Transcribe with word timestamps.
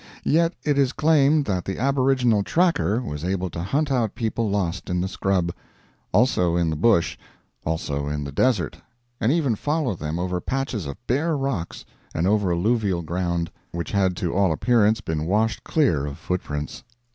Yet 0.25 0.55
it 0.63 0.79
is 0.79 0.93
claimed 0.93 1.45
that 1.45 1.63
the 1.65 1.77
aboriginal 1.77 2.41
"tracker" 2.41 3.03
was 3.03 3.23
able 3.23 3.51
to 3.51 3.61
hunt 3.61 3.91
out 3.91 4.15
people 4.15 4.49
lost 4.49 4.89
in 4.89 4.99
the 4.99 5.07
scrub. 5.07 5.51
Also 6.11 6.55
in 6.55 6.71
the 6.71 6.75
"bush"; 6.75 7.19
also 7.67 8.07
in 8.07 8.23
the 8.23 8.31
desert; 8.31 8.79
and 9.19 9.31
even 9.31 9.53
follow 9.55 9.93
them 9.93 10.17
over 10.17 10.41
patches 10.41 10.87
of 10.87 10.97
bare 11.05 11.37
rocks 11.37 11.85
and 12.15 12.25
over 12.25 12.51
alluvial 12.51 13.03
ground 13.03 13.51
which 13.71 13.91
had 13.91 14.15
to 14.17 14.33
all 14.33 14.51
appearance 14.51 15.01
been 15.01 15.25
washed 15.27 15.63
clear 15.63 16.07
of 16.07 16.17
footprints. 16.17 16.83